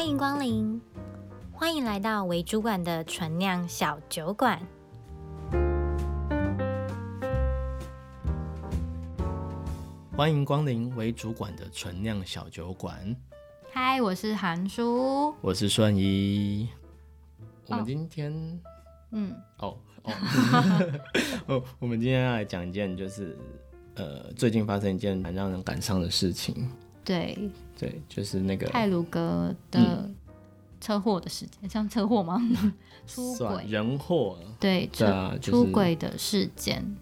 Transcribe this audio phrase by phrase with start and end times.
[0.00, 0.80] 欢迎光临，
[1.52, 4.58] 欢迎来到为主管的纯酿小酒馆。
[10.16, 13.14] 欢迎光临为主管的纯酿小酒馆。
[13.70, 16.66] 嗨，我是韩叔，我是顺一。
[17.66, 18.58] 我们今天，
[19.10, 20.12] 嗯，哦哦，
[21.46, 23.36] 哦，我们今天要来讲一件，就是
[23.96, 26.70] 呃，最近发生一件蛮让人感伤的事情。
[27.04, 30.08] 对对，就是那个泰鲁哥的
[30.80, 32.40] 车祸的事件，像、嗯、车祸吗？
[33.06, 34.38] 出轨人祸？
[34.60, 36.96] 对，对啊，就是、出轨的事件，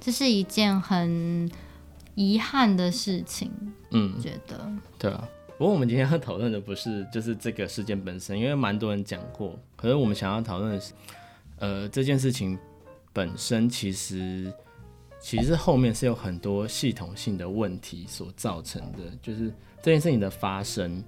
[0.00, 1.50] 这是一件很
[2.14, 3.50] 遗憾的事情。
[3.90, 5.28] 嗯，觉得对啊。
[5.58, 9.58] 不过我们今天要讨论的不是就是这个事件本身，因为蛮多人讲过。
[9.76, 10.94] 可是我们想要讨论的是，
[11.58, 12.58] 呃，这件事情
[13.12, 14.52] 本身其实。
[15.20, 19.52] 其实后面是有很多系统性的问题所造成的，就是
[19.82, 21.04] 这件事情的发生，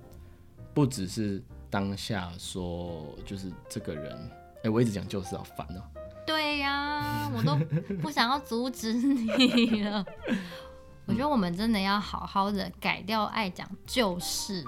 [0.75, 4.13] 不只是当下说，就是这个人，
[4.57, 5.83] 哎、欸，我一直讲就是好烦哦。
[6.27, 7.57] 对呀、啊， 我都
[7.97, 10.05] 不想要阻止你了。
[11.07, 14.63] 我觉得我们真的要好好的改掉爱讲就是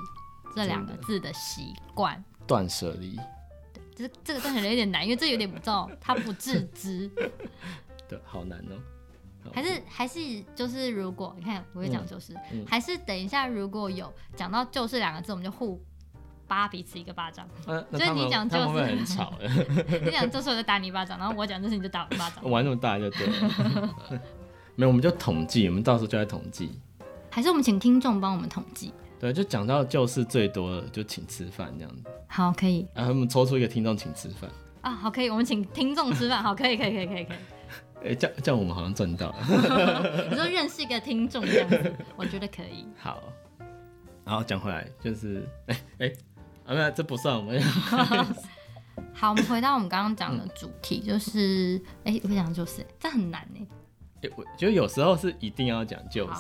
[0.57, 3.15] 这两个字的习惯，断舍离。
[3.73, 7.09] 对，这这个断舍离有点难，因为这有点不知道他不自知。
[8.09, 8.75] 对，好难哦。
[9.53, 10.21] 还是还是
[10.55, 15.81] 就是，如果你看我会讲就是、嗯嗯，还是等一下如果有讲到就是两个字，我们就互
[16.47, 17.47] 扒彼此一个巴掌。
[17.65, 19.33] 所、 啊、以你讲就是会很吵，
[20.05, 22.45] 你讲就是我就打你一巴掌，然后我讲就是你就打我一巴掌。
[22.51, 23.95] 玩那么大就对了。
[24.77, 26.71] 没有，我们就统计，我们到时候就来统计。
[27.31, 28.93] 还是我们请听众帮我们统计？
[29.19, 32.03] 对，就讲到就是最多的就请吃饭这样子。
[32.29, 32.87] 好，可以。
[32.95, 34.51] 然后我们抽出一个听众请吃饭。
[34.83, 36.43] 啊，好，可以，我们请听众吃饭。
[36.43, 37.37] 好，可以，可以，可以，可以，可以。
[38.05, 39.37] 哎、欸，这样这样我们好像赚到了。
[40.31, 42.87] 你说认识一个听众这样子，我觉得可以。
[42.99, 43.23] 好，
[44.25, 46.17] 然后讲回来就是，哎、欸、哎、欸，
[46.67, 47.59] 啊没有，这不算我们。
[49.15, 53.67] 好，我们回到我们刚刚讲的主题，就是，哎、欸，我想就是，这很难呢。
[54.17, 56.35] 哎、欸，我觉得有时候是一定要讲就是。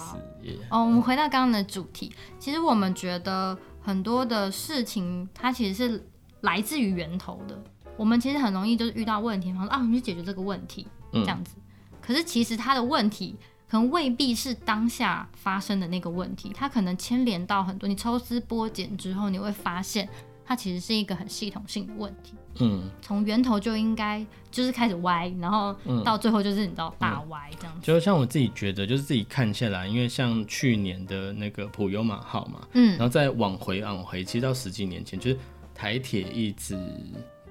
[0.68, 6.06] 哦，我们回到刚刚的主题，其实我们觉得很多的事情，它其实是
[6.42, 7.58] 来自于源头的。
[7.96, 10.86] 我们其实很容易就是遇到问题，然后说啊，我们去解决这个问题。
[11.12, 11.54] 这样子，
[12.02, 13.36] 可是其实他的问题
[13.68, 17.88] 可能未必是当下发生的那个问题，它可能牵连到很多。
[17.88, 20.08] 你抽丝剥茧之后，你会发现
[20.44, 22.34] 它其实是一个很系统性的问题。
[22.58, 25.72] 嗯，从源头就应该就是开始歪，然后
[26.04, 27.86] 到最后就是你知道大歪这样子。
[27.86, 35.38] 就像我自己觉得，就是自己看下来，因为像去年的那个普悠玛号嘛，嗯，然后再往回往回，其实到十几年前，就是
[35.76, 36.76] 台铁一直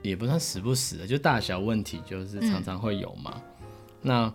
[0.03, 3.34] 也不算死不死的，就大小问题就是常常会有嘛。
[3.36, 3.41] 嗯
[4.06, 4.34] 那，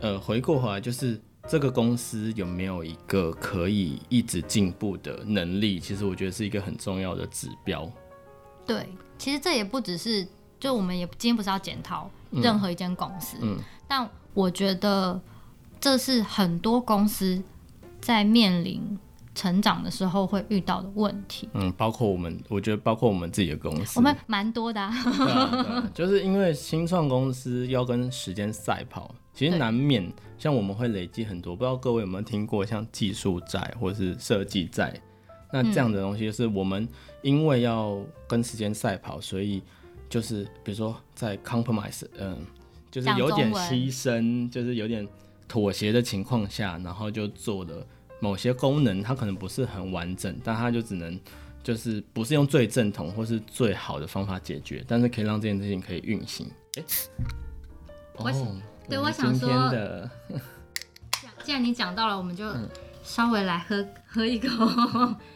[0.00, 1.18] 呃，回过头来就是
[1.48, 5.80] 这个公司有没有一个可以一直进步的能力？
[5.80, 7.90] 其实我觉得是一个很重要的指标。
[8.66, 10.28] 对，其实这也不只是，
[10.60, 15.18] 就我们也今天不是要检讨任何一间公司，嗯，嗯，但我觉得
[15.80, 17.42] 这是很多公司
[18.02, 18.98] 在面临
[19.34, 21.48] 成长的时候会遇到的问题。
[21.54, 24.92] 嗯，包括我们，我觉得包括我们自己的公司，我们蛮多的啊。
[25.04, 31.54] 对啊，对啊，就是因为新创公司要跟时间赛跑，其实难免像我们会累积很多。
[31.54, 35.00] 不知道各位有没有听过像技术债或是设计债？
[35.52, 36.86] 那这样的东西就是我们
[37.22, 37.98] 因为要
[38.28, 39.62] 跟时间赛跑，所以
[40.08, 42.36] 就是比如说在 compromise，嗯，
[42.90, 45.06] 就是有点牺牲，就是有点
[45.48, 47.86] 妥协的情况下，然后就做了。
[48.20, 51.18] 某些功能它可能不是很完整，但它就只能
[51.62, 56.46] 就是不是用最正统或是最好的方法解决，但是可以让这件事情可以运行。
[56.76, 56.84] 哎、欸，
[58.16, 58.56] 哦，
[58.88, 59.48] 对，我想说，
[61.42, 62.54] 既然你讲到了，我们就
[63.02, 64.48] 稍微来喝、嗯、 喝一口。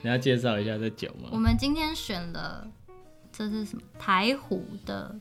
[0.02, 1.30] 你要介绍一下这酒吗？
[1.32, 2.66] 我们今天选了，
[3.32, 3.82] 这是什么？
[3.98, 5.14] 台虎的，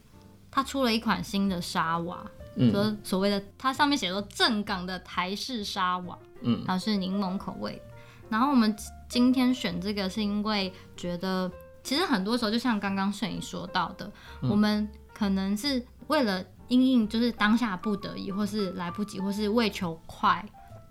[0.52, 2.25] 它出了一款新的沙瓦。
[2.56, 7.82] 嗯、说所谓的，它上面写说正港的台式沙瓦，嗯，然后是柠檬口味。
[8.29, 8.76] 然后我们
[9.09, 11.52] 今天选这个是因为觉得，
[11.84, 20.44] 其实很多时候就像刚刚摄影说到的、嗯，我们可能是为了因应就是当下不得已，或是来不及，或是为求快，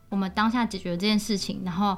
[0.09, 1.97] 我们当下解决这件事情，然后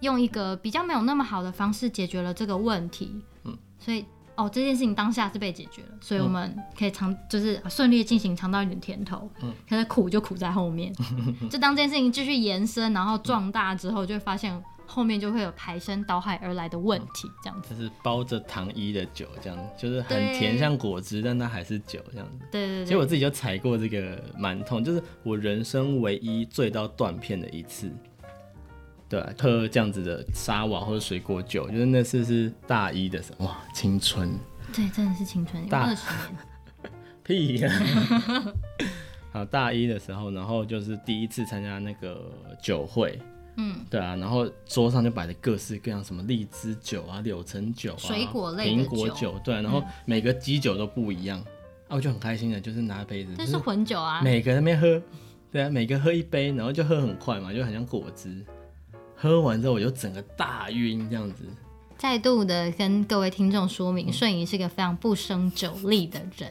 [0.00, 4.04] 用一个比较没有那么好的方式解决了这个问题，嗯，所以。
[4.40, 9.30] 哦，这件事情当下是被解决了，所以我们可以尝，就是顺利进行，尝到一点甜头。
[9.42, 10.92] 嗯，可是苦就苦在后面，
[11.50, 17.74] 就当这件事情继续延伸，然后壮大之后，就会发现后面就会有排山倒海而来的问题，这样子。
[17.74, 22.46] 就是包着糖衣的酒，这样就是很甜，像果汁，但它还是酒，这样子。
[22.50, 22.84] 对对对。
[22.84, 27.92] 其实我自己就踩过这个蛮痛，就是我人生唯一醉到断片的一次。
[29.10, 34.30] 对，喝这样子的沙瓦或者水果酒，就是那次是大一的时候，哇，青春，
[34.72, 36.92] 对，真的是青春，大二十年，
[37.24, 38.54] 屁呀、啊，
[39.34, 43.18] 好，大一的时候，然后就是第一次参加那个酒会，
[43.56, 51.40] 嗯，对啊，然后桌上就摆着各式各样什么荔枝酒啊、柳橙酒啊、水果类苹果酒，对，然后每个基酒都不一样，
[51.88, 55.02] 啊，我就很开心的，就是拿杯子，这是混酒啊，每个人没喝，
[55.50, 58.46] 对啊，每个喝一杯，然后就喝很快嘛，就很像果汁。
[59.20, 61.44] 喝完之后我就整个大晕这样子。
[61.98, 66.50] 再度的跟各位听众说明，顺仪是个非常不生酒力的人，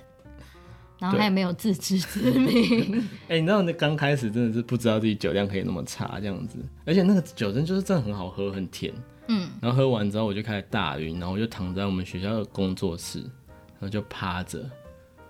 [1.00, 3.02] 然后他也没有自知之明。
[3.28, 8.94] 哎、欸，你知道那刚开始真的是不知道自己酒量可以那么差这样子，而且那个酒真就是真的很好喝，很甜。
[9.30, 14.60] 嗯，然后喝完之后我就开始大晕，然后我就躺在我们学校的工作室，然后就趴着，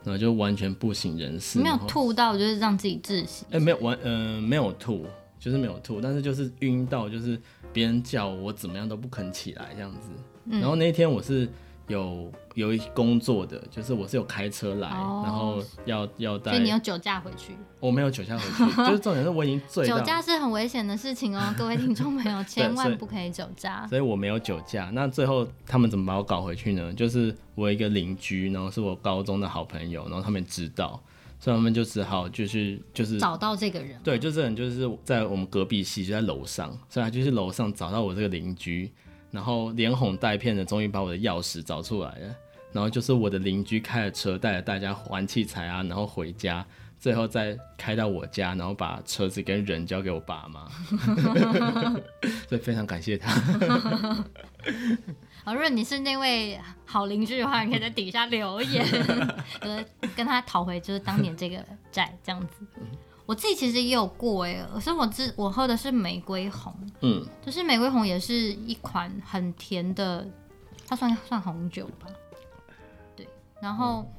[0.03, 1.59] 然后就完全不省人事。
[1.59, 3.45] 没有吐到，就是让自己窒息。
[3.51, 5.06] 哎、欸，没有完，嗯、呃，没有吐。
[5.39, 7.39] 就是没有吐，但是就是晕到，就是
[7.71, 10.09] 别人叫我怎么样都不肯起来这样子。
[10.45, 11.47] 嗯、然后那天我是
[11.88, 16.51] 有有一工作的，就是我是有开车来，哦、然后要要带。
[16.51, 17.56] 所以你有酒驾回去？
[17.80, 19.97] 我没有酒驾回去， 就是重点是我已经醉了。
[19.97, 23.88] 酒驾是很危险的事情哦， 各位听众朋友千万不可以酒驾。
[23.88, 24.89] 所以我没有酒驾。
[24.94, 26.92] 那最后他们怎么把我搞回去呢？
[26.94, 31.01] 就是我一个邻居，然后是我高中的好朋友，然后他们知道。
[31.39, 38.91] 所以他们就只好就是就是找到这个人，对，就这人就是在我们隔壁系，就在楼上，所以他就是楼上找到我这个邻居，
[39.31, 42.36] 然后连哄带骗的，终于把我的钥匙找出来了，
[42.74, 46.65] 然后就是我的邻居开着车带着大家还器材啊，然后回家，
[47.00, 50.68] 最后再开到我家，然后把车子跟人交给我爸妈，
[52.50, 53.33] 所以非常感谢他。
[55.45, 58.86] 如果你是那位好邻居的话，你可以在底下留言，
[59.62, 59.83] 呃，
[60.15, 62.65] 跟他讨回就是当年这个债这样子。
[63.25, 70.27] 我自己其实也有过哎，所以我自我喝的是玫瑰红，嗯，就是玫瑰红也是一款很甜的，
[70.88, 72.07] 它算算红酒吧。
[73.15, 73.27] 对，
[73.62, 74.12] 然后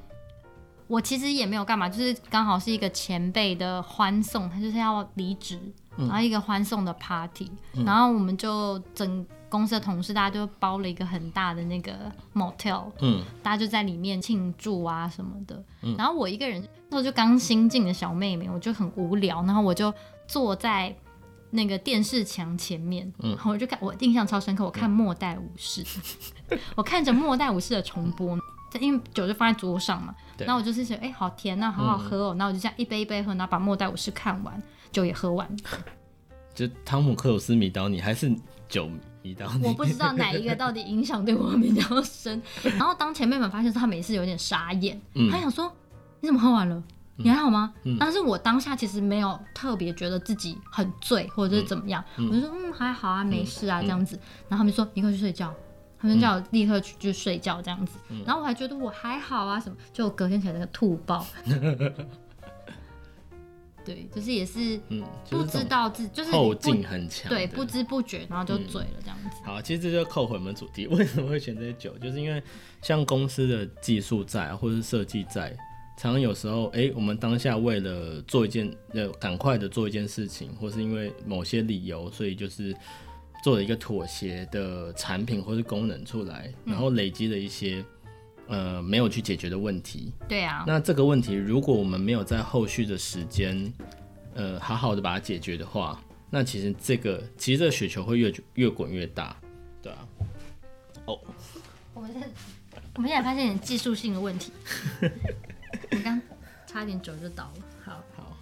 [0.87, 5.59] 我其实也没有干嘛，就是刚好是一个前辈的欢送，他就是要离职，
[5.97, 7.51] 然后一个欢送的 party，
[7.85, 9.25] 然后我们就整。
[9.51, 11.93] 公司的同事，大家就包了一个很大的那个
[12.33, 15.61] motel，嗯，大家就在里面庆祝啊什么的。
[15.81, 19.93] 嗯，然后我一个人，那时候就刚新进的小妹妹，我就很无聊，然后我就
[20.25, 20.95] 坐在
[21.49, 25.83] 那个电视墙前面，嗯，然后我就看，我印象超深刻，我看《末代武士》，
[26.47, 28.39] 嗯， 我看着《末代武士》的重播，
[28.79, 34.63] 因为酒就放在桌上嘛，对，然后我就是想，哎，欸，好甜呐，啊，好好喝哦，喔，那，嗯，我就这样一杯一杯喝，然后把《末代武士》看完，
[34.93, 35.45] 酒也喝完。
[36.55, 38.33] 就汤姆克鲁斯迷倒你，还是
[38.69, 38.89] 酒？
[39.63, 42.41] 我不知道哪一个到底影响对我比较深。
[42.63, 45.71] 然后当前辈们发现他每次有点傻眼，嗯、他想说
[46.21, 46.83] ：“你怎么喝完了？
[47.17, 54.15] 你还好吗？”嗯、但是我当下其实没有特别觉得自己很醉或者是怎么样，嗯、我就说：“嗯，还好啊，没事啊，这样子。
[54.15, 54.19] 嗯”
[54.49, 55.53] 然后他们说：“你快去睡觉。”
[56.01, 57.99] 他们叫我立刻去就睡觉这样子。
[58.09, 59.75] 嗯、然后我还觉得我还好啊，什么？
[59.93, 61.23] 就隔天起来那个吐爆。
[63.83, 69.37] 对，就是也是，嗯，不知道自就是后劲很强，对，不知不觉然后就醉了这样子。
[69.41, 71.97] 嗯、好，其实这就扣回我们主题，为什么会选这些酒？
[71.97, 72.41] 就是因为
[72.81, 75.49] 像公司的技术在，或者是设计在，
[75.97, 82.75] 常常有时候，哎、欸，我们当下为了做一件，呃，赶快的做一件事情，或是因为某些理由，所以就是
[83.43, 87.83] 做了一个妥协的产品或是功能出来，然后累积了一些。
[88.51, 90.11] 呃，没有去解决的问题。
[90.27, 90.65] 对啊。
[90.67, 93.73] 那这个问题，如果我们没有在后续的时间，
[94.35, 99.33] 呃，好好的把它解决的话，那其实这个，其实这个雪球会越越滚越大，
[99.81, 99.99] 对啊。
[101.05, 101.17] 哦。
[101.93, 102.27] 我们现在，
[102.95, 104.51] 我们现在发现点技术性的问题。
[105.91, 106.21] 我刚
[106.67, 107.63] 差点酒就倒了。
[107.85, 108.03] 好。
[108.17, 108.37] 好。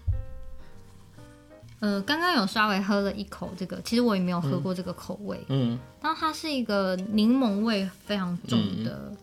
[1.81, 5.39] 呃，刚刚有稍微喝了一口这个，其实我也没有喝过这个口味。
[5.49, 5.77] 嗯。
[6.01, 9.11] 然后它是一个柠檬味非常重的。
[9.11, 9.17] 嗯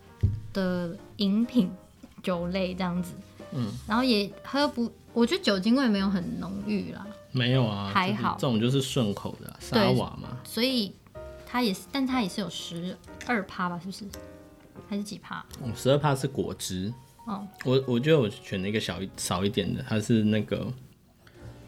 [0.57, 1.71] 的饮品
[2.23, 3.13] 酒类这样子，
[3.51, 10.91] 嗯，然后也喝不，我觉得酒精味没有很浓郁啦，没有啊，还好，这种就是顺口的沙瓦嘛，所以
[11.45, 12.97] 它也是，但它也是有十
[13.27, 14.03] 二趴吧，是不是？
[14.89, 15.45] 还是几趴？
[15.61, 16.91] 哦，十二趴是果汁，
[17.25, 20.73] 哦，我我觉得我选了一个小一少一点的，它是那个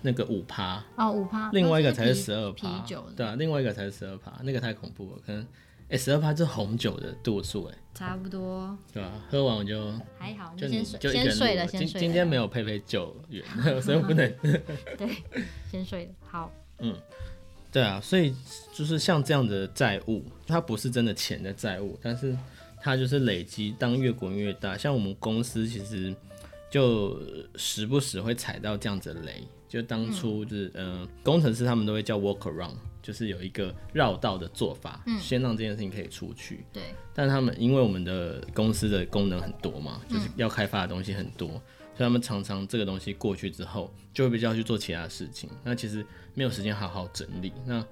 [0.01, 5.45] 那个五趴，哦，五趴，另外一个才是十二趴，啤酒，对啊，另外一个才是十二趴，那个太恐怖了，可能。
[5.89, 9.11] 哎，十二趴是红酒的度数，哎，差不多，对啊？
[9.29, 11.99] 喝完我就还好，就先睡，先睡了，先睡。
[11.99, 13.43] 今天没有佩佩救援，
[13.81, 14.33] 所以不能。
[14.97, 15.09] 对，
[15.69, 16.11] 先睡了。
[16.25, 16.95] 好，嗯，
[17.69, 18.33] 对啊，所以
[18.73, 22.33] 就是像这样的债务，它不是真的钱的债务，但是
[22.81, 24.77] 它就是累积，当越滚越大。
[24.77, 26.15] 像我们公司其实
[26.71, 27.19] 就
[27.57, 32.75] 时不时会踩到这样子的雷，就当初就是嗯、呃，工程师他们都会叫 walk around。
[33.01, 36.65] 就是有一个绕道的做法，嗯，先让这件事情可以出去。
[36.71, 36.83] 对。
[37.15, 41.61] 但他们因为我们的公司的功能很多嘛，就是要开发的东西很多，嗯、
[41.95, 45.49] 所以他们常常这个东西过去之后，就会比较去做其他事情。
[45.63, 47.83] 那其实没有时间好好整理，那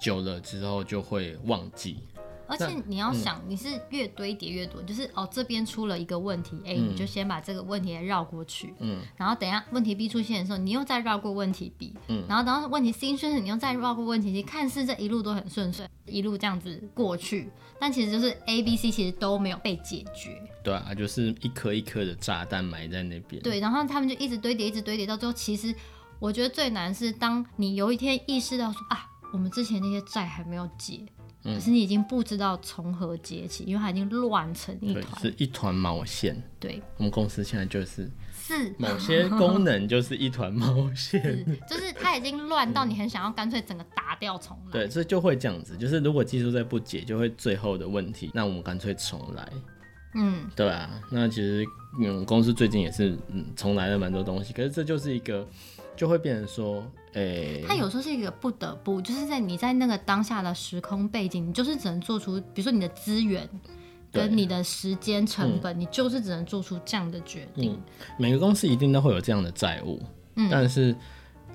[0.00, 1.98] 久了之后就会忘记。
[2.46, 20.40] 而且你要想，你是越堆叠越多，嗯、就是哦这边出了一个问题 A，、嗯、你就先把这个问题绕过去，嗯，然后等一下问题 B 出现的时候，你又再绕过问题 B，嗯，然后等到问题 C 出现，你又再绕过问题 C，看似这一路都很顺遂，一路这样子过去，但其实就是 A、B、C 其实都没有被解决。
[20.62, 23.42] 对啊，就是一颗一颗的炸弹埋在那边。
[23.42, 25.74] 对，然后他们就一直堆叠，一直堆叠，到最后，其实
[26.18, 31.00] 我觉得最难是当你有一天意识到说啊，我们之前那些债还没有解。
[31.44, 36.42] 可是你已经不知道从何解起，因为它已经乱成一团，是一团毛线。
[36.58, 44.72] 对，我们公司现在就是是某些功能就是一团毛线，就是它已经乱到你很想要干脆整个打掉重来。
[44.72, 49.52] 对，所以就会这样子，就是如果技术再不解，就会最后的问题，那我们干脆重来。
[50.14, 51.62] 嗯，对啊，那其实
[52.00, 55.46] 嗯，公司最近也是嗯重来了蛮多东西，可是这就是一个。
[55.96, 63.48] 就会变成说，诶、欸，它有时候是一个不得不，就是在你在那个当下的时空背景，你就是只能做出，比如说你的资源
[64.12, 67.72] 跟你的时间成本，嗯、你就是只能做出这样的决定。
[67.72, 67.82] 嗯、
[68.18, 70.00] 每个公司一定都会有这样的债务，
[70.36, 70.94] 嗯、但是，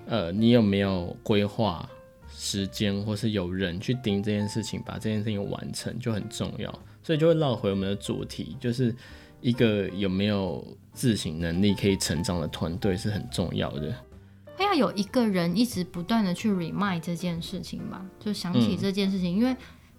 [0.06, 1.88] 呃，你有没有规划
[2.30, 6.74] 时间，或是有人去盯这件事情，把这件事情完成就很重要。
[7.02, 8.94] 所以就会绕回我们的主题，就是
[9.42, 13.96] 一个有没有自省能力可以成长的团队是很重要的。
[14.64, 19.56] 要有一个人一直不断的去 remind 这件事情吧，就想起这件事情，嗯、因为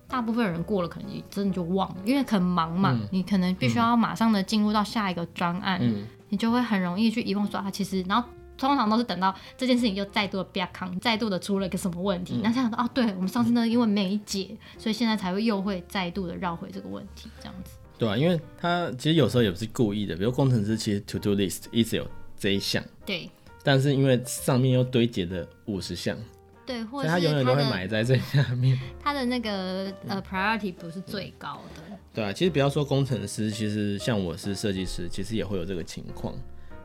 [0.09, 17.73] 大部分人过了可能真的就忘了，因为很忙嘛，嗯、你可能必须要马上的进入到下一个专案，嗯、你就会很容易去遗忘说啊，其实，然后通常都是等到这件事情又再度的变康，再度的出了一个什么问题，那、嗯、想到啊，对我们上次呢因为没解，所以现在才会又会再度的绕回这个问题，这样子。
[17.97, 23.31] 对啊，因为他其实有时候也不是故意的，比如工程师其实 to do list 一直有这一项，对。
[23.63, 26.17] 但是因为上面又堆积了五十项，
[26.65, 28.79] 对，或者他永远都会埋在这下面。
[29.03, 31.83] 他的那个呃 priority 不是最高的。
[32.13, 36.35] 对啊，其实不要说工程师，其实像我是设计师，其实也会有这个情况。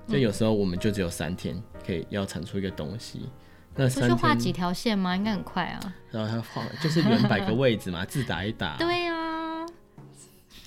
[0.07, 3.27] 就有时候我们就只有三天可以要产出一个东西，
[3.75, 5.15] 那三天画几条线吗？
[5.15, 5.95] 应该很快啊。
[6.11, 8.77] 然后他画就是原摆个位置嘛， 字打一打。
[8.77, 9.65] 对啊。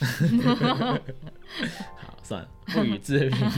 [1.97, 3.49] 好，算了，不予置评。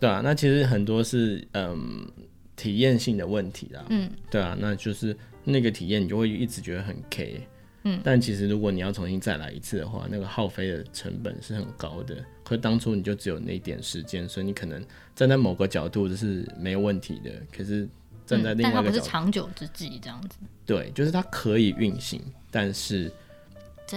[0.00, 2.06] 对啊，那其实很多是嗯
[2.54, 3.84] 体验性的问题啦。
[3.90, 7.40] 嗯，对啊，那就是那个体验你就会一直觉得很 K。
[7.84, 12.16] 嗯，但其实如果你要重新再来一次的话，那个耗费的成本是很高的。
[12.42, 14.84] 可是当初你就只有那一点时间，所以你可能
[15.14, 17.30] 站在某个角度就是没有问题的。
[17.56, 17.88] 可是
[18.26, 20.38] 站在另外一个角度，嗯，但它不是长久之计这样子。
[20.64, 23.12] 对，就是它可以运行，但是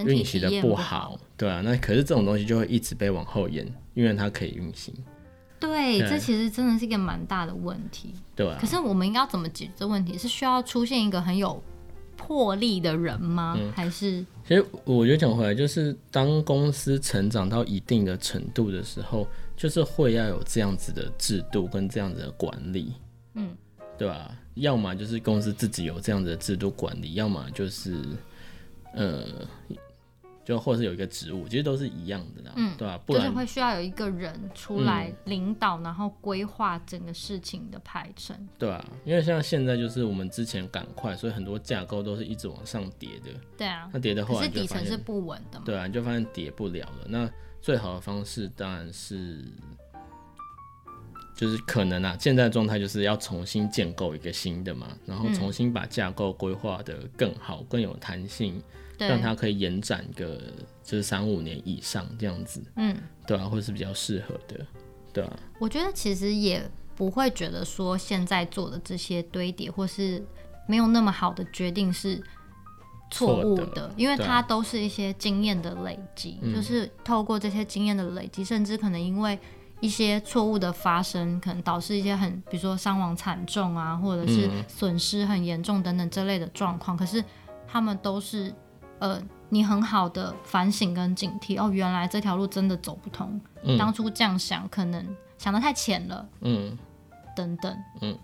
[0.06, 1.20] 运行的不好。
[1.36, 3.66] 对啊，那可是这种东西就会一直被往后延，
[3.96, 4.94] 因为它可以运行。
[5.60, 8.14] 对，这其实真的是一个蛮大的问题。
[8.36, 8.58] 对啊。
[8.60, 10.18] 可是我们应该要怎么解决这问题？
[10.18, 11.62] 是需要出现一个很有
[12.16, 13.56] 魄力的人吗？
[13.60, 14.26] 嗯、还是？
[14.48, 22.94] 其实我觉得讲回来，就是当公司成长到一定的程度的时候，就是会要有这样子的制度跟这样子的管理。
[23.34, 23.50] 嗯，
[23.98, 24.32] 对吧、啊？
[24.56, 28.02] 要么就是公司自己有这样子的制度管理，要么就是
[28.94, 29.26] 呃。
[30.50, 33.02] 就或者是有一个职务，其实都是一样的啦，嗯、对吧、啊？
[33.06, 43.30] 不然就是会需要有一个人出来领导，嗯、然后规划整个事情的排程，对啊，因为像现在就是我们之前赶快，所以很多架构都是一直往上叠的。
[43.56, 45.66] 对啊，那叠的话，是底层是不稳的嘛？
[45.68, 47.06] 对啊，你就发现叠不了了。
[47.08, 47.30] 那
[47.62, 49.46] 最好的方式当然是，
[51.36, 58.60] 就是可能啊，现在的状态就是要重新建构一个新的嘛，然后重新把架构规划的更好、更有弹性。
[59.00, 60.38] 对让它可以延展个
[60.84, 64.66] 就是三五年以上这样子，嗯，对啊，或是比较适合的，
[65.14, 65.40] 对啊。
[65.58, 70.22] 我觉得其实也不会觉得说现在做的这些堆叠或是
[70.68, 72.22] 没有那么好的决定是
[73.10, 79.40] 错误的，的因为它都是一些经验的累积，啊、就是透过这些经验的累积，嗯、甚至可能因为
[79.80, 87.24] 一些错误的发生，可能导致一些很比如说伤亡惨重啊，或者是损失很严重等等这类的状况，嗯、可是
[87.66, 88.54] 他们都是。
[89.00, 95.06] 呃，你很好的反省跟警惕哦，原来这条路真的走不通，嗯、当初这样想可能
[95.38, 96.78] 想的太浅了，嗯，
[97.36, 98.18] 等等，嗯，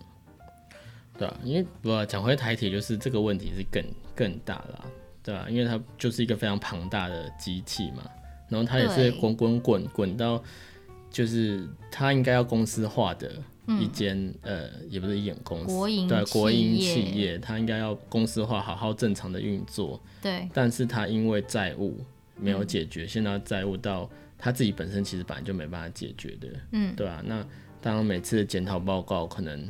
[1.18, 4.86] 对啊，因为不讲回台铁，就是这个问题是更更大了，
[5.24, 8.04] 对啊，因为它就是一个非常庞大的机器嘛，
[8.50, 10.44] 然后它也是滚滚滚滚到，
[11.10, 13.32] 就是它应该要公司化的
[13.68, 20.00] 一间、嗯、呃，也不是一间公司，国营对国营企业，它应该要公司化，好好正常的运作。
[20.22, 22.00] 对，但是它因为债务
[22.36, 26.48] 没有解决，嗯、现在债务到他自己本身其实本来就没办法解决的。
[26.72, 27.46] 嗯，对啊，那
[27.82, 29.68] 当然每次的检讨报告可能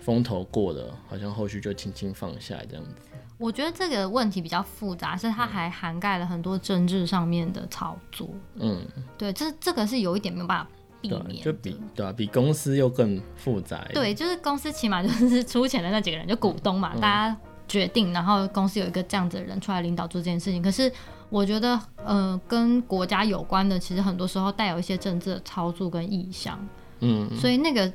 [0.00, 2.90] 风头过了，好像后续就轻轻放下这样子。
[3.38, 8.28] 我觉得这个问题比较复杂，是它还涵盖了很多政治上面的操作。
[8.56, 8.84] 嗯，
[9.16, 10.70] 对，这这个是有一点没有办法。
[11.00, 13.86] 避免就比对啊，比公司又更复杂。
[13.92, 17.36] 对，就是公司起码就是出钱的那几个人，就股东嘛，嗯、大家
[17.66, 20.62] 决定，然后公司有一个这样子的人出来领导做这件事情。
[20.62, 20.90] 可是
[21.30, 26.58] 我觉得，呃，跟国家有关的，其实很多时候带有一些政治的操作跟意向。
[27.00, 27.92] 嗯，所以那个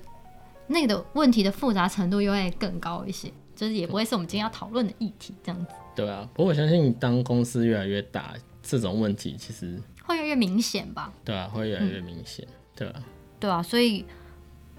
[0.67, 5.71] 那个的问题的复杂程度又会更高一些，就是也不会是我们今天要讨论的议题这样子。
[5.95, 11.11] 对啊，不过我相信，当公司越来越大，这种问题其实会越来越明显吧？
[11.25, 12.45] 对啊，会越来越明显。
[12.47, 13.03] 嗯对啊，
[13.39, 14.05] 对啊，所以，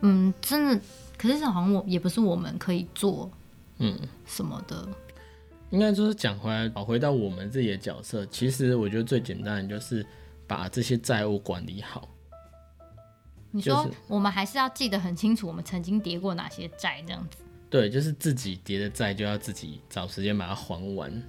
[0.00, 0.80] 嗯，真的，
[1.16, 3.30] 可是好像我也不是我们可以做，
[3.78, 4.94] 嗯，什么的，嗯、
[5.70, 10.04] 应该就是讲回来，回到我们自己的角色，其实我觉得最简单的就是
[10.46, 12.08] 把这些债务管理好。
[13.50, 17.38] 你说，我们还是要记得很清楚，我们曾经叠过哪些债，这样子。
[17.70, 21.22] 对，就是自己叠的债就要自己找时间把它还完，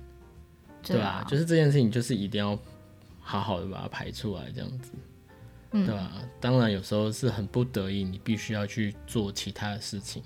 [0.83, 2.57] 对啊，就是这件事情，就是一定要
[3.19, 4.91] 好好的把它排出来，这样子。
[5.83, 6.11] 对吧？
[6.39, 10.21] 当然有时候是很不得已，你必须要去做其他的事情，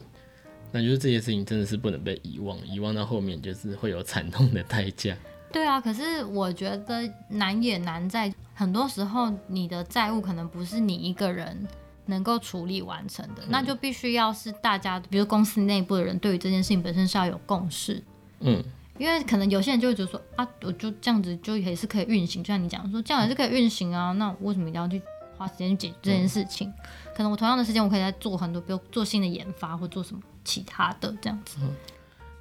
[0.72, 5.16] 那就是这些事情真的是不能被遗忘，遗忘到后面就是会有惨痛的代价。
[5.52, 11.68] 对啊，可是我觉得难也难在很多时候，你的债务可能不是你一个人
[12.06, 18.04] 能够处理完成的，嗯、那就必须要是大家，比如公司内部的人对于这件事情本身是要有共识。
[18.42, 18.64] 嗯，
[19.00, 25.02] 因为可能有些人就会觉得说啊，我就这样子就也是可以运行，就像你讲说这样也是可以运行啊，那为什么一定要去？
[25.40, 26.76] 花时间去解决这件事情，嗯、
[27.16, 31.58] 可能我同样的时间，我可以在做很多，比如做新的研发或做什么其他的这样子。
[31.62, 31.74] 嗯、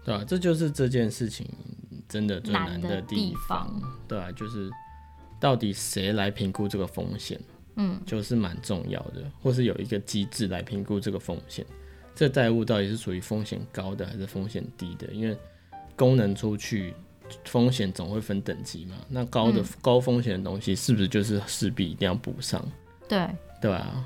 [0.04, 1.46] 对啊，这就是这件事情
[2.08, 3.66] 真的最难的地方。
[3.68, 4.68] 地方对啊，就是
[5.38, 7.40] 到底谁来评估这个风险？
[7.76, 11.64] 嗯，就是蛮重要的，或是有一个机制来评估这个风险。
[12.12, 15.06] 这债务到底是属于风险高的还是风险低的？
[15.12, 15.38] 因为
[15.94, 16.92] 功能出去，
[17.44, 18.96] 风险总会分等级嘛。
[19.08, 22.60] 那高的、嗯、高风险的东西，是不是就是势必一定要补上？
[23.08, 23.28] 对
[23.60, 24.04] 对啊，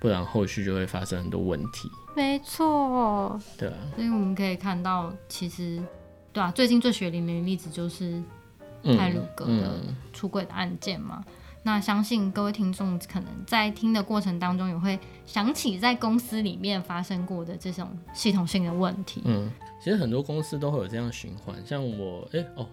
[0.00, 1.88] 不然后续就会发生很多问题。
[2.16, 5.80] 没错，对啊，所以我们可以看到，其实
[6.32, 8.20] 对啊，最近最血淋淋的例子就是
[8.82, 9.80] 泰鲁阁的
[10.12, 11.22] 出轨的案件嘛。
[11.26, 19.22] 嗯嗯、那相信各位听众可能在听的过程当中，也会想起在公司里面发生过的这种系统性的问题。
[19.26, 19.48] 嗯，
[19.80, 22.66] 其实很多公司都会有这样循环，像我，哎、欸、哦。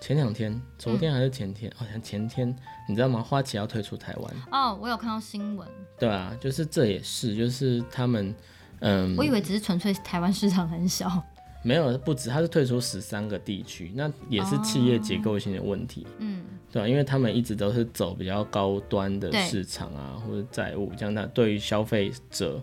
[0.00, 1.70] 前两天，昨天还是前天？
[1.76, 2.56] 好像、嗯哦、前天，
[2.88, 3.20] 你知道吗？
[3.20, 4.34] 花旗要退出台湾。
[4.50, 5.68] 哦，我有看到新闻。
[5.98, 8.34] 对啊，就是这也是，就是他们，
[8.80, 11.22] 嗯，我以为只是纯粹台湾市场很小。
[11.62, 16.06] 没有，不止，他是退出十三个地区，那也是企业结构性的问题。
[16.16, 22.58] 嗯、哦，对啊，因为他们一直都是走比较高端的市场啊，或者债务，这样那对于消费者，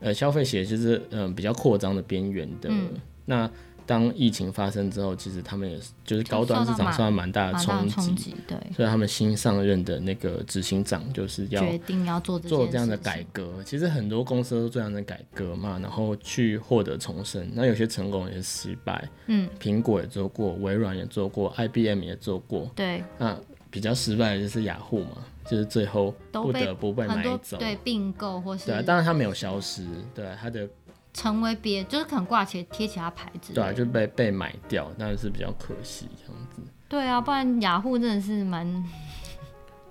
[0.00, 2.90] 呃，消费者就是嗯比较扩张的边缘的、嗯、
[3.24, 3.50] 那。
[3.86, 13.62] 当疫情发生之后，其实他们也是就是高端市场受到蛮大的冲击，对，所以他们新上任的那个执行长就是要决定要做做这样的改革。
[13.64, 17.46] 其实很多公司都做这样的改革嘛，然后去获得重生。
[17.52, 19.08] 那有些成功，也是失败。
[19.26, 22.70] 嗯，苹果也做过，微软也做过，IBM 也做过。
[22.74, 23.38] 对，那
[23.70, 30.68] 比较失败的就是雅虎嘛，就是最后不得不被买走，对，并购或是对，当然它没有消失，对，它的。
[31.14, 36.60] 成为别就是可能挂起贴其他牌子，对啊，就被被买掉，但是比较可惜这样子。
[36.88, 38.84] 对啊，不然雅虎真的是蛮……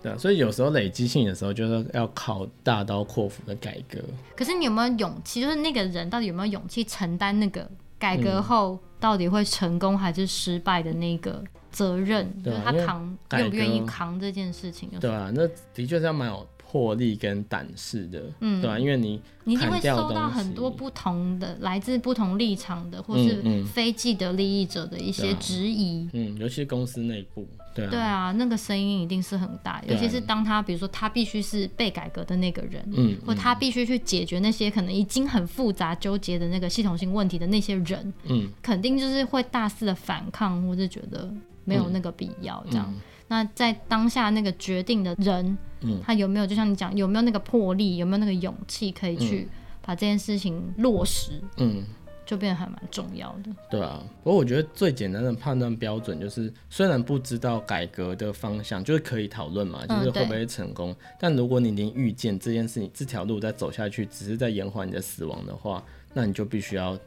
[0.01, 3.99] 对啊，所以有时候累积性的时候，就是要靠大刀阔斧的改革。
[4.35, 5.41] 可是你有没有勇气？
[5.41, 7.65] 就是那个人到底有没有勇气承担那个
[7.97, 12.25] 改革后到底会成功还是失败的那个责任？
[12.35, 14.89] 嗯、就是他扛愿不愿意扛这件事情？
[14.99, 16.45] 对啊，那的确是要蛮有。
[16.73, 18.79] 魄力跟胆识的，嗯，对吧？
[18.79, 41.31] 因为你你一定会收到很多不同的、来自不同立场的，或是非既得利益者的一些质疑，嗯，尤其是公司内部，对啊，对啊，那个声音一定是很大，尤其是当他比如说他必须是被改革的那个人，嗯，或他必须去解决那些可能已经很复杂纠结的那个系统性问题的那些人，嗯，肯定就是会大肆的反抗，或是觉得
[41.65, 42.91] 没有那个必要这样。
[43.27, 49.47] 那在当下那个决定的人，嗯，他有没有就像你讲，有没有那个魄力，有没有那个勇气，可以去
[49.81, 51.41] 把这件事情落实？
[51.57, 51.83] 嗯，
[52.25, 53.51] 就变得还蛮重要的。
[53.71, 60.91] 对啊，不过我觉得最简单的判断标准就是，虽然不知道改革的方向，就是可以讨论嘛，就是会不会成功。
[60.91, 65.83] 嗯、但如果你已经预见这件事情这条路再走下去，只是在延缓你的死亡的话，
[66.13, 66.97] 那你就必须要，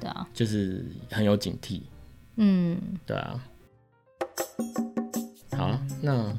[0.00, 1.80] 对啊，就是很有警惕。
[2.36, 3.38] 嗯，对啊。
[5.70, 6.32] 好，那。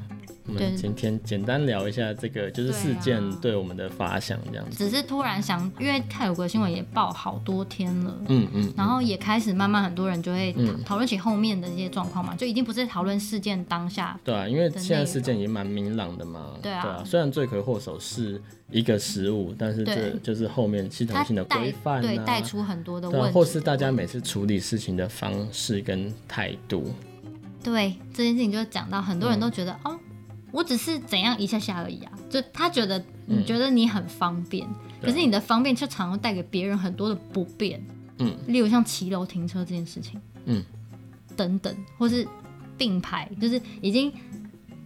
[0.46, 4.76] 我们今天简单聊一下这个，就是事件对我们的发想这样子。
[4.76, 14.20] 只是突然想，因为泰鲁格新闻也报好多天了，嗯嗯，然后也开始慢慢很多人就会讨论起后面的一些状况嘛，就已经不是讨论事件当下。
[14.22, 16.50] 对啊，因为现在事件已经蛮明朗的嘛。
[16.60, 18.38] 对啊，虽然罪魁祸首是
[18.70, 26.92] 一个食物，但是这就是后面系统性的规范，对，带出很多的问题，或是大家每次处理事情的方式跟态度。
[27.64, 29.98] 对，这件事情就讲到很多人都觉得哦。
[30.52, 37.84] 我只是怎样一下下而已啊，就他觉得你觉得你很方便，嗯、可是你的方便却常常带给别人很多的不便，
[38.20, 40.64] 嗯，例如像骑楼停车这件事情，嗯，
[41.36, 42.24] 等等，或是
[42.78, 44.12] 并排，就是已经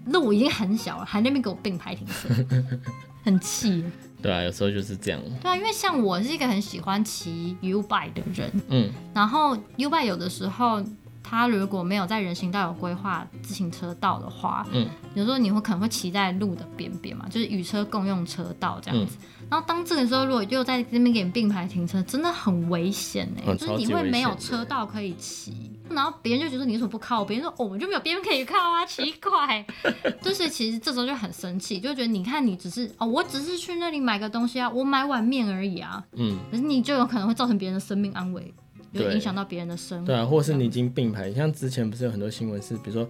[0.06, 2.30] 路已经很小了，还那边给我并排停车，
[3.22, 3.84] 很气。
[4.22, 5.20] 对啊，有时候就是这样。
[5.42, 10.82] 对啊，因为像我是一个很喜欢骑 U bike 的人，嗯，然后 U bike 有的时候。
[11.28, 19.16] 他如果没有在人行道有规划自行车道的话，嗯，有时候你会可能会骑在路的边边嘛，就是与车共用车道这样子。
[19.20, 27.22] 嗯、然后当这个时候，如果又在这边给你并排停车，真的很危险哎、欸，就是你会没有车道可以骑，然后别人就觉得你为什么不靠？
[27.22, 29.66] 别人说哦，我们就没有边可以靠啊，奇怪。
[30.22, 38.54] 就是其实这时候就很生气，就觉得你看你只是哦，我只是去那里买个东西啊，我买碗面而已啊，嗯，可是你就有可能会造成别人的生命安危。
[38.92, 43.08] 有影响到别人的生活，对啊，或是你已经并排，像之前不是有很多新闻是，比如说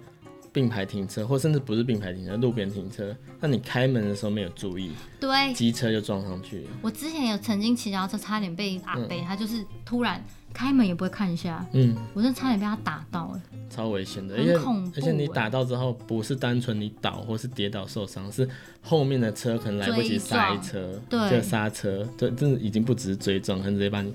[0.51, 6.65] 并排停车，或甚至不是并排停车，路边停车，那你开门的时候没有注意，对，机车就撞上去。
[6.81, 14.53] 我之前有曾经骑脚踏车，差点被阿伯，他就是突然开门也不会看一下，嗯，我真的差点被他打到，哎，超危险的，而且，
[14.95, 18.49] 而且你打到之后，不是单纯你倒或是跌倒受伤，是
[18.81, 24.11] 后面的车可能来不及刹车，对，就刹车，对，真的已经不只是追撞，可能直接把你。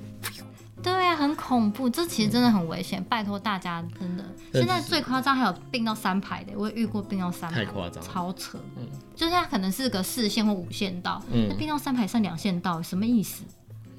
[0.85, 4.25] 对啊，很恐怖，这其实真的很危险，嗯、拜托大家真的。
[4.53, 8.59] 现在最夸张还有并到三排的，我也遇过并到三排，太夸张，超扯。
[8.77, 13.45] 嗯，就是它可能是个四线或五线道，那并、嗯、到三排剩两线道，什么意思？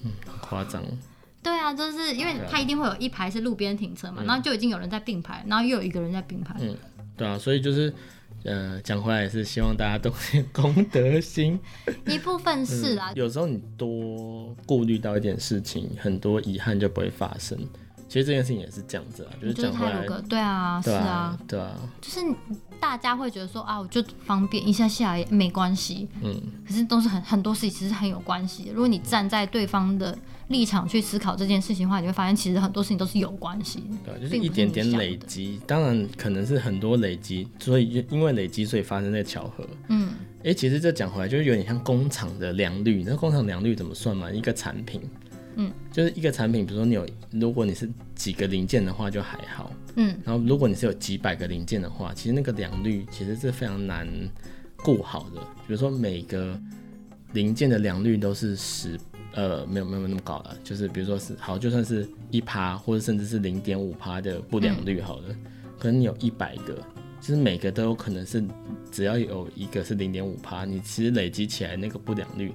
[0.03, 0.79] 嗯，夸张。
[1.41, 6.55] 对啊，就是因为它一定会有一排是路边停车嘛，嗯、然后就已经有人在并排，然后又有一个人在并排。
[6.59, 6.77] 嗯，
[7.17, 7.91] 对啊，所以就是。
[8.45, 11.59] 呃，讲回来也是希望大家都有公德心，
[12.05, 13.15] 一部分是啊、嗯。
[13.15, 17.57] 有时候你多顾虑到一点事情，很多遗憾就不会发生。
[18.07, 22.19] 其实这件事情也是这样子啊，就是讲回来，对啊，对啊，是啊，对啊，就是
[22.79, 28.73] 大家会觉得说啊，我就方便一下下也没关系，嗯，可是都是很很多事情其实很有关系的。
[28.73, 30.17] 如果你站在对方的
[30.49, 44.29] 立场去思考这件事情的话，你会发现其实很多事情都是有关系的，对，就是一点点累积，当然可能是很多累积，所以因为累积所以发生的巧合，嗯，哎、欸，其实这讲回来就是有点像工厂的良率，那工厂良率怎么算嘛？
[44.29, 45.01] 一个产品。
[45.57, 54.07] 嗯，就是一个产品，比如说你有，如果你是几个零件的话就还好，嗯，然后如果你是有几百个零件的话，其实那个良率其实是非常难
[54.77, 55.41] 顾好的。
[55.67, 56.59] 比如说每个
[57.33, 58.99] 零件的良率都是十，
[59.33, 65.37] 呃，没有没有那么高了，就是比如说是好，就算是一趴或者甚至是零点五趴的不良率好了，嗯，
[65.79, 66.75] 可能你有一百个，
[67.21, 68.43] 就是每个都有可能是，
[68.91, 72.53] 只要有一个是零点五趴，你其实累积起来那个不良率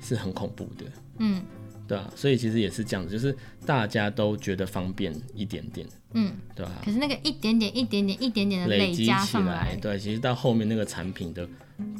[0.00, 0.84] 是很恐怖的，
[1.18, 1.42] 嗯。
[1.88, 6.72] 对啊，所以其实也是这样子，就是大家都觉得方便一点点，嗯，对啊？
[6.84, 11.46] 可是那个一点点、一点点、一点点的累积起来，对，其实到后面那个产品的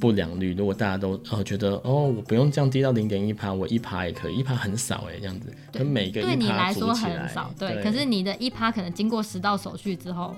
[0.00, 10.34] 不良率，如果大家都哦觉得哦，我不用降低到零点一趴，我一趴也可以，一趴很少哎，这样子，跟每个对你来说很少，对，可是你的一趴可能经过十道手续之后。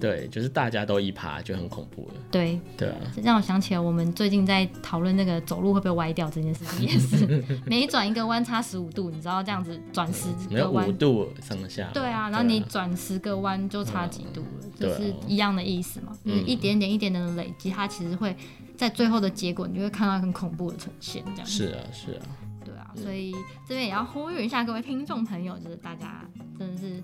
[0.00, 2.14] 对，就是大家都一趴就很恐怖了。
[2.30, 11.88] 对，对啊，这让我想起了我们最近在讨论那个走路会不会歪掉这件事情，也是 每转一个弯差十五度，你知道这样子转十个弯，五度上下。
[11.94, 18.36] 对啊，然后你转十个弯就差几度了，啊、就是一样的意思嘛，就是一点点一点点的累积，它其实会
[18.76, 21.46] 在最后的结果，你就会看到很恐怖的呈现，这样。
[21.46, 22.26] 是啊，是啊。
[22.64, 23.32] 对啊，所以
[23.68, 26.24] 这边也要呼吁一下各位听众朋友，就是大家
[26.58, 27.02] 真的是。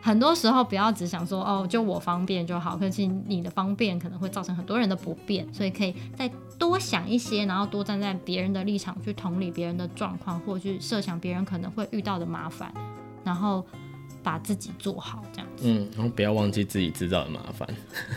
[0.00, 12.72] 很多时候不要只想说哦，就我方便就好，可是你的方便可能会造成很多人的不便，所以可以再多想一些，然后多站在别人的立场去同理别人的状况，或者去设想别人可能会遇到的麻烦，
[13.24, 13.66] 然后
[14.22, 15.64] 把自己做好这样子。
[15.68, 17.68] 嗯，然后不要忘记自己制造的麻烦。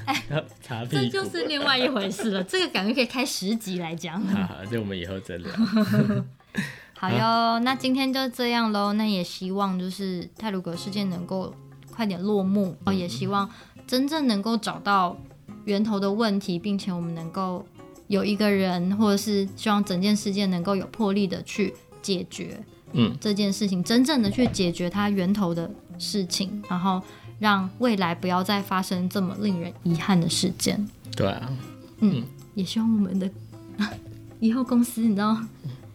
[0.06, 0.24] 哎，
[0.62, 2.44] 擦屁股，这就是另外一回事了。
[2.44, 4.22] 这个感觉可以开十集来讲。
[4.22, 5.52] 好 好，这我们以后再聊。
[6.98, 8.94] 好哟，那今天就这样喽。
[8.94, 11.52] 那也希望就是泰鲁格事件能够
[11.92, 13.50] 快点落幕，哦，也希望
[13.86, 15.18] 真正能够找到
[15.66, 17.66] 源头的问题，并且我们能够
[18.08, 27.02] 有一个人，或者是希望整件事件能够有魄力的去解决，嗯，这件事情真正的去解决它源头的事情，然后
[27.40, 30.88] 让未来不要再发生这么令人遗憾的事件。
[31.16, 31.52] 对啊，
[32.00, 32.24] 嗯，嗯
[32.56, 33.30] 也希望我们的
[34.40, 35.38] 以后公司，你知道。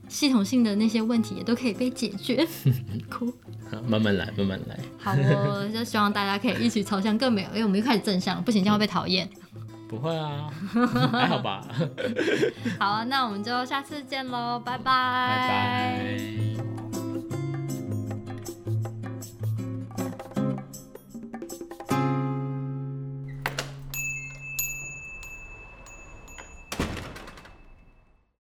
[0.08, 2.46] 系统性的那些问题也都可以被解决，
[3.10, 3.26] 哭，
[3.70, 4.78] 好，慢慢来，慢慢来。
[4.98, 7.42] 好，我就希望大家可以一起朝向更美。
[7.52, 9.28] 因为我们又开始正向，不行，这样会被讨厌。
[9.88, 10.50] 不会啊，
[11.12, 11.64] 还好吧。
[12.78, 14.82] 好啊，那我们就下次见喽，拜拜。
[14.84, 16.65] 拜拜。